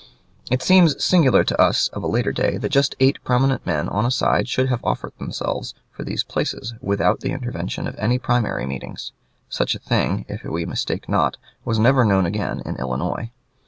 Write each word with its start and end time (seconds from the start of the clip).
It 0.49 0.63
seems 0.63 1.03
singular 1.03 1.43
to 1.43 1.61
us 1.61 1.87
of 1.89 2.01
a 2.01 2.07
later 2.07 2.31
day 2.31 2.57
that 2.57 2.69
just 2.71 2.95
eight 2.99 3.23
prominent 3.23 3.67
men, 3.67 3.87
on 3.87 4.03
a 4.03 4.09
side, 4.09 4.49
should 4.49 4.67
have 4.69 4.83
offered 4.83 5.13
themselves 5.19 5.75
for 5.91 6.03
these 6.03 6.23
places, 6.23 6.73
without 6.81 7.19
the 7.19 7.29
intervention 7.31 7.85
of 7.85 7.93
any 7.99 8.17
primary 8.17 8.65
meetings. 8.65 9.11
Such 9.47 9.75
a 9.75 9.79
thing, 9.79 10.25
if 10.27 10.43
we 10.43 10.65
mistake 10.65 11.07
not, 11.07 11.37
was 11.63 11.77
never 11.77 12.03
known 12.03 12.25
again 12.25 12.63
in 12.65 12.77
Illinois. 12.77 13.29